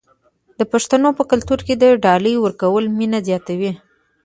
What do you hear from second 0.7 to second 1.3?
پښتنو په